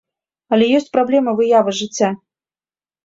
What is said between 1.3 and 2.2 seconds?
выявы жыцця.